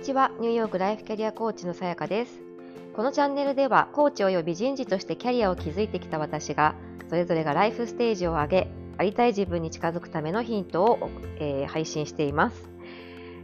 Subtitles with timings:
[0.00, 0.30] ちは。
[0.40, 2.40] ニューヨークライフキャリアコーチのさやかです。
[2.94, 6.74] このチャンネルではコーチ及び人事としてキャリアを築いてきた私が
[7.10, 12.70] それぞれがライフステージを上げありたい自分に近づくためのヒントを、えー、配信しています、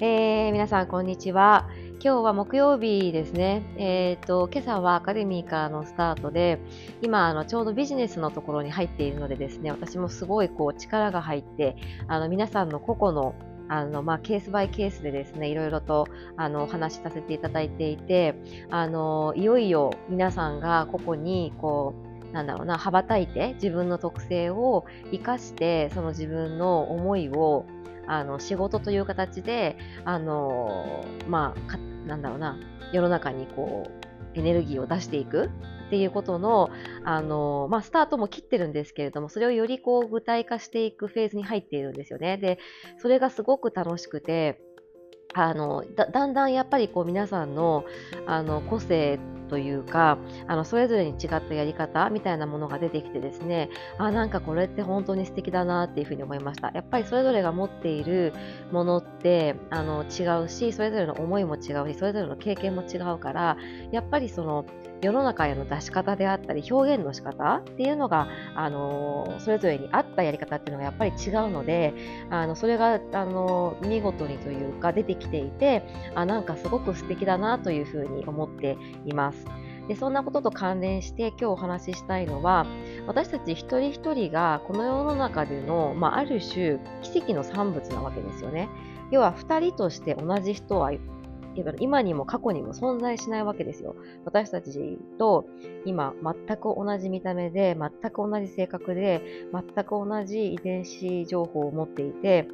[0.00, 1.68] えー、皆さんこんにちは。
[2.00, 3.62] 今日は木曜日ですね。
[3.76, 6.60] えっ、ー、と、今朝はアカデミーからのスタートで、
[7.02, 11.76] 今、あの、ちょうどビジネスのところに入っているのでですね、私もすごいこう力が入って、
[12.06, 13.34] あの、皆さんの個々の
[13.68, 18.34] あの、まあ、ケースバイケースでですね、いろいろと、あの、お話しさせていただいていて、
[18.70, 21.94] あの、いよいよ皆さんがここに、こ
[22.30, 27.64] う、なんだろうな、羽ばたいて自分の特性を生かして、その自分の思いを、
[28.06, 31.76] あの、仕事という形で、あの、まあ、
[32.06, 32.58] なんだろうな、
[32.92, 33.97] 世の中にこう、
[34.34, 35.50] エネルギーを出していく
[35.86, 36.70] っていうことの、
[37.04, 42.36] あの、まあ、スタートも切ってるんですけれども、それをよりこう具体化していくフェーズに入っているんですよね。
[42.36, 42.58] で、
[42.98, 44.60] それがすごく楽しくて、
[45.34, 47.84] あのだだんだんやっぱりこう皆さんの
[48.26, 49.18] あの個性
[49.48, 58.32] というかあのそれぞれに違ったやり方みたいなものが出てきてですねあなんかこれって本当に素敵だなっていうふうに思いましたやっぱりそれぞれが持っている
[58.70, 63.56] ものってあの違うしそれぞれの思いも違うしそれぞれの経験も違うから
[63.90, 64.66] やっぱりその
[65.00, 71.94] 世の中への出し方であったり表現の仕方っていうのが、あのそれぞれに合ったやり方っていうのがやっぱり違うので
[72.30, 75.82] あのそれが、あの見事にというか出てきていて
[76.14, 79.37] あなんかすごく素敵だなというふうに思っています。
[79.88, 82.66] でそんなことと関連して今日お話ししたいのは
[83.06, 88.68] 私たち一人一人がこの世の中での、まあ、ある種奇跡の産物なわけですよね。
[89.10, 90.92] 要は2人として同じ人は
[91.80, 93.96] 今にも過去にも存在しないわけですよ。
[94.24, 95.46] 私たちと
[95.84, 102.46] 今全く同じ見た目で、全く同じ性格で、全く同じ遺伝子情報を持っていて、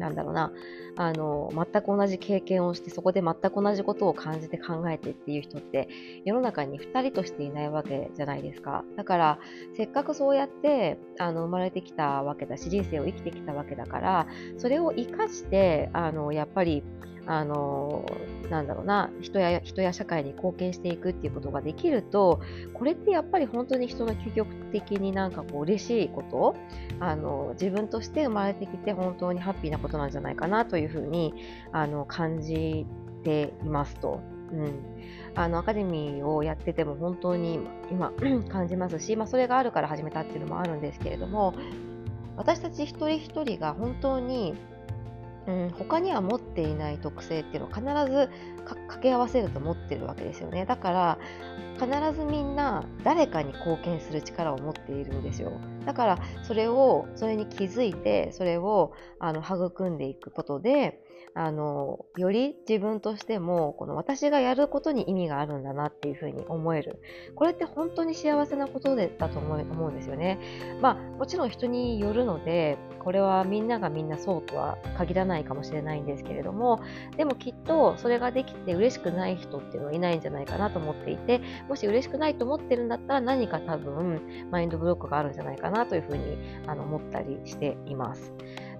[0.00, 0.52] なんだろうな、
[0.96, 5.88] あの、全く同じ経験をして、そこで全く同じことを感じて考えてっていう人って、
[6.24, 8.84] 世の中に2人としていないわけじゃないですか。
[8.96, 9.38] だから、
[9.76, 16.82] せっかくそうやって、あの、生まれてきたわけだし、人生を生きてきたわけだから、それを活かして、あの、やっぱり、
[17.26, 18.04] あの
[18.50, 22.40] なんだろうな人や人や社会に貢献していくっていうことができると
[22.74, 26.56] これってやっぱり本当に人の究極的になんかこう嬉しいこと
[26.98, 31.34] あの自分として生まれてきて本当にハッピーなことなんじゃないかなというふうに
[31.72, 32.86] あの感じ
[33.22, 34.20] ていますと。
[34.52, 34.82] うん、
[35.36, 37.60] あのアカデミーをやってても本当に
[37.90, 38.12] 今
[38.50, 41.54] 感じますし、まあ、それがあるから始めたっていうのもあるんですけれども
[42.36, 44.54] 私たち一人一人が本当に
[45.46, 48.28] うん、他には持っていない特性っていうのを必ず
[48.60, 50.66] 掛け合わせると思ってるわけですよね。
[50.66, 51.18] だから
[51.78, 55.52] 必ずみんな誰かに貢献する力を持っているんですよ。
[55.86, 61.02] だからそれをそれに気づいてそれをあの育んでいくことで
[61.34, 67.00] あのより自分としてもこの私がやることに意味があるんだなっていうふうに思える。
[67.34, 70.38] これって本当に幸せなことでだと思うんですよね。
[70.80, 76.80] まあもちろん人によるのでこれはみんながみんなそうとは限らないかもしれないんですけれども
[77.16, 88.32] でもきっとそれができて嬉しくない人っていうのはいないんじゃないかなと思っていてもし嬉しくないと思ってるんだったら何か多分マインドブロックがあるんじゃないかなというふうにあの思ったりしています。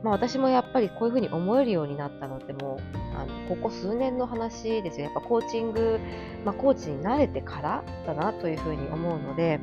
[0.03, 5.04] まあ、私もやっぱりこういうふうに思えるようになったのってもうあのここ数年の話ですよ。
[5.06, 6.00] やっぱコーチング、
[6.44, 9.60] まあ、コーチに慣れてからだなというふうに思うので、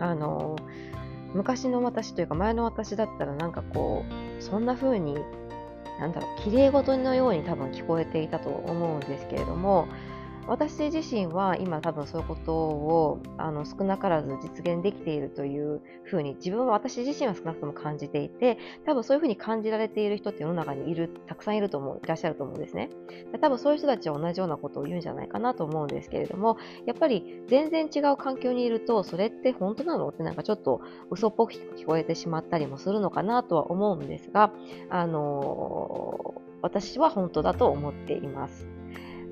[0.00, 0.56] あの
[1.34, 4.04] 昔の私というか前の私だったらなんかこ
[4.38, 5.16] うそんな風に
[5.98, 9.88] なんだろう綺麗事のように多分聞こえていたと思うんですけれども
[10.46, 22.90] 私自身は今多分そういうことをあの少なからず実現できているというふうに自分は私自身は少なくとも感じていて多分そういうふうに感じられている人って世の中にいるたくさんいると思ういらっしゃると思うんですね
[23.40, 34.52] 多分そういう人たちは同じようなことを言うんじゃないかなと思うんですけれどもやっぱり全然違う環境にいるとそれって本当なのってなんかちょっと嘘っぽく聞こえてしまったりもするのかなとは思うんですが
[34.90, 38.66] あのー、私は本当だと思っています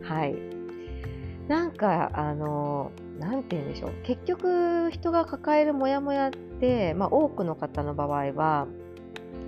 [0.03, 0.62] はい。
[1.49, 3.91] なんか、あの、なんて言うんでしょう。
[4.05, 8.67] 結局、人が抱えるモヤモヤって、まあ、多くの方の場合は、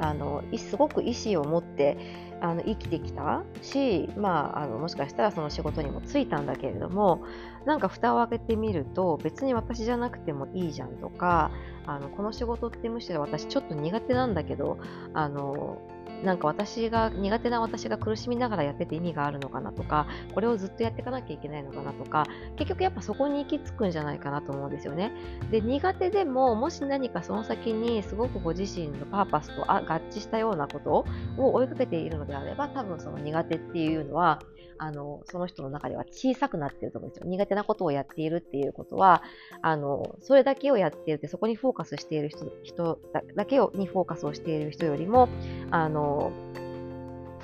[0.00, 7.24] あの、すごく意思を持って、あの生きてきたし、まあ、あのもしかしたらその仕事にも就いたんだけれども
[7.64, 11.50] なんか蓋を開けてみると別に私じゃなくてもいいじゃんとか
[11.86, 14.78] あのこの仕事ってむしろ私ちょっと苦手なんだけど
[15.14, 15.78] あの
[16.24, 22.26] なんか私が苦手な私が苦しみながらやってて意味があるのかなとかこれをずっとやっていかなきゃいけないのかなとか
[22.56, 25.12] 結局やっぱそこに行き着くんじゃないかなと思うんですよね。
[25.50, 31.04] で苦手でももし何かその先にすごくご自身のパーパスと合致したようなこと
[31.36, 34.40] を追いかけているのであれば多分その苦手っていうのは
[34.78, 37.26] あのその人の中では小さくなってると思うんですよ。
[37.28, 39.22] 苦手なことをやっているっていうことは
[39.62, 42.98] あのそれだけをやっているってそこにフォーカスしている人人
[43.34, 45.28] だけをにフォーカスをしている人よりも
[45.70, 46.13] あの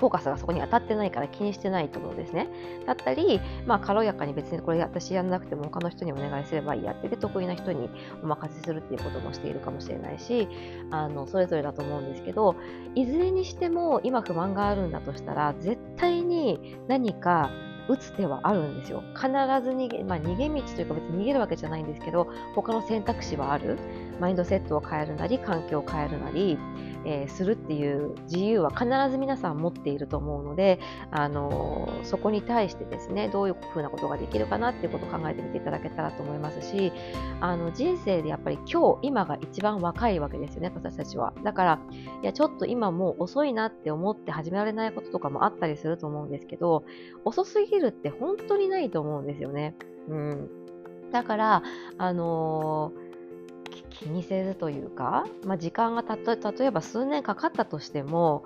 [0.01, 2.49] フォーカスがそこに当たってないから気にしてないと思うんですね。
[2.87, 7.91] だったり、まあ、軽やかに別にこれ私やんなくても他の人にお願いすればいいやってで得意な人に
[8.23, 10.49] お任せするっていうこともしているかもしれないし
[10.91, 12.57] あのそれぞれだと思うんですけど
[12.95, 17.51] いずれにしても今不満があるんだとしたら絶対に何か
[17.91, 19.03] 打つ手はあるんですよ。
[19.17, 19.31] 必ず
[19.71, 23.79] 逃げ、まあ、逃げ道というか別に逃げるわけじゃないんですけど、他の選択肢はある。
[24.21, 26.57] マインドセットを変えるなり、環境を変えるなり、
[27.05, 30.79] えー、するっていう自由は必ず皆さん持っていると思うので、
[31.11, 36.93] あのー、そこに対してですね、どういうふうなことができるかなっていうことを考えてみていただけたらと思いますし、
[37.41, 41.33] あの人生でやっぱり今日、今が一番若いわけですよね、私たちは。
[41.43, 41.81] だから、
[42.23, 46.85] いや、ちょっと今もう遅いなって思って始められないこととかもあったりすると思うんですけど、
[47.25, 49.75] 遅すぎるって本当にないと思うんですよね。
[50.09, 50.51] うん。
[51.13, 51.63] だから、
[51.99, 53.00] あのー
[53.91, 58.45] 気にせずというか、まあ、時間がたと例えば数年かかったとしても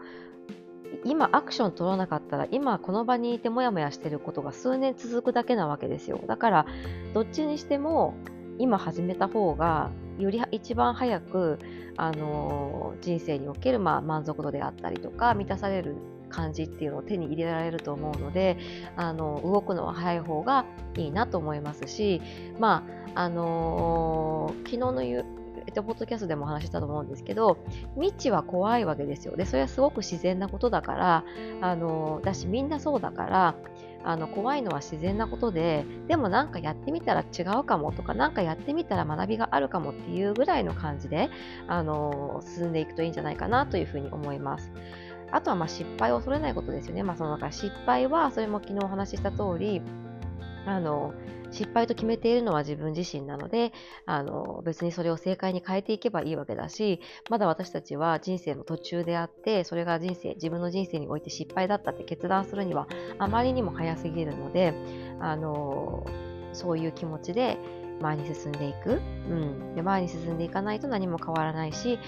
[1.04, 6.20] 今アクション取らなかったら今この場にいてモヤモヤしてることが数年続くだけなわけですよ。
[6.26, 6.66] だから
[7.12, 8.14] どっちにしても
[8.58, 11.58] 今始めた方がより一番早く、
[11.96, 15.96] あのー、人生における、まあ、満足度であったりとか満たされる
[16.34, 18.58] 感じっていうのを手に入れられると思うので
[18.96, 20.64] あの動くのは早い方が
[20.96, 22.20] いいなと思いますし、
[22.58, 22.84] ま
[23.14, 25.02] ああのー、昨日の
[25.66, 27.56] えっと、ポッドキャストでもお話したと思うんですけど、
[27.94, 29.34] 未知は怖いわけですよ。
[29.34, 31.24] で、それはすごく自然なことだから、
[31.62, 33.54] あの、だしみんなそうだから、
[34.04, 41.30] あの、怖いのは自然なことで、でもなんかやってみたら違うかもとか、なんかやってみたら学びがあるかもっていうぐらいの感じで、
[41.66, 44.70] あの、進んでいくといいんじゃないかなというふうに思います。
[45.34, 47.02] あとはま失敗を恐れないことですよね。
[47.02, 49.82] まあ、その中失敗は、それも昨日お話しした通り、
[50.64, 51.12] あの、
[51.50, 53.72] 失敗と決めているのは自分自身なので、
[54.06, 62.86] あの、別にそれを正解に変えていけばいいわけだし、まだ私たちは人生の途中であって、それが人生、自分の人生において失敗だったって決断するには
[63.18, 64.72] あまりにも早すぎるので、
[65.18, 66.06] あの、
[66.52, 67.58] そういう気持ちで
[68.00, 69.00] 前に進んでいく。
[69.28, 69.74] うん。
[69.74, 71.98] で、前に進んでいかないと何も変わらないし、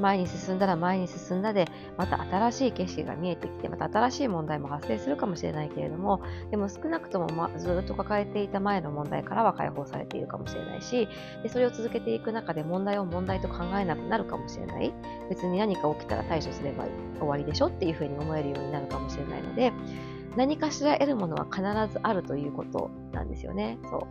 [0.00, 1.66] 前に進んだら前に進んだで、
[1.96, 11.08] また新しい景色が見えてきて、また新しい問題も発生するかもしれないけれども、でも少なくとも、ま、ずっと抱えていた前の問題からは解放されているかもしれないし、
[11.42, 14.92] でそれを続けていく中で問題を問題と考えなくなるかもしれない。
[15.28, 16.84] 別に何か起きたら対処すれば
[17.18, 19.72] 終わりでしょっていうふうに思えるようになるかもしれないので、
[20.36, 21.62] 何かしら得るものは必
[21.92, 23.78] ずあるということなんですよね。
[23.90, 24.06] そう。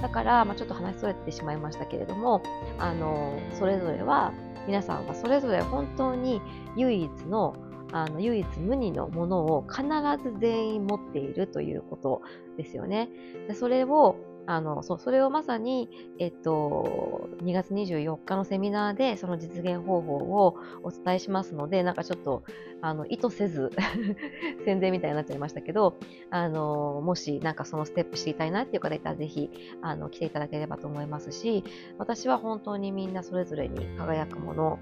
[0.00, 2.42] だから、まあ、ちょっと話しそれてしまいましたけれども、
[2.78, 4.32] あの、それぞれは
[4.66, 6.40] 皆さんはそれぞれ本当に
[6.76, 7.54] 唯一の
[7.92, 9.84] あの唯一無二のものを必
[10.22, 12.20] ず全員持っているということ
[12.56, 13.08] ですよね。
[13.54, 14.16] それを
[14.46, 22.44] あの、そう、それをまさに、えっと、2月24日のセミナーでその実現方法をお伝えしますので、なんかちょっと、
[22.82, 23.70] あの、意図せず
[24.64, 25.96] 宣伝みたいになっちゃいましたけど、
[26.30, 29.50] あの、もしなんかそのステップ知りたいなっていう方いたらぜひ、
[29.82, 31.64] あの、来ていただければと思いますし、
[31.98, 34.78] 私は本当にみんなそれぞれに輝くもの、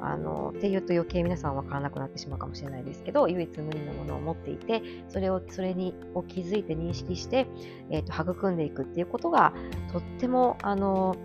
[0.00, 7.46] あの、っていうと余計皆さんわからなくなってしまうかもしれないですけど、唯一無二のものを持っていて、それを、それに、を気づいて認識して、
[7.90, 9.52] えっ、と、育んでいくっていういうことが
[9.92, 11.16] とってもあの、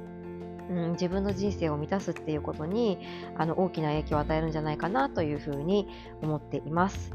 [0.69, 2.99] うん、自分の人生を満たすっていうことに
[3.37, 5.87] あの大きな影響を与えるんじゃないかなというふうに
[6.21, 7.11] 思っています。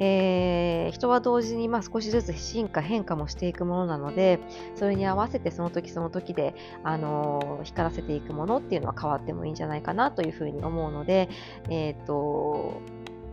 [0.00, 4.40] えー、人は同時にまあ少しずつ進化変化もしていくものなので
[4.74, 11.28] それに合わせてその時その時で、あのー、光らせていくものっていうのは変わってもいいんじゃないかなというふうに思うので、
[11.70, 12.82] えーと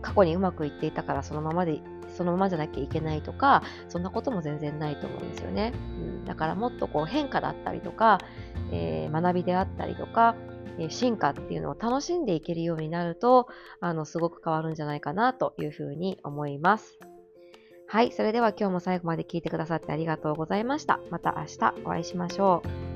[0.02, 1.80] 過去にうまくいっていたからそのままで
[2.12, 5.72] そのままじゃなきゃいけないとか、そんなことも全然ないと思うんですよね。
[5.74, 8.18] うん、だからもっとこう変化だったりとか、
[8.70, 10.36] えー、学びであったりとか、
[10.78, 13.48] え進化っていうのを楽しんでいけるようになると、
[13.80, 16.98] あの、すごく変わるんじゃないかなというふうに思います。
[17.86, 18.12] はい。
[18.12, 21.00] それでは今日も最後まで聞いてくださってありがとうございました。
[21.10, 22.91] また明日お会いしましょう。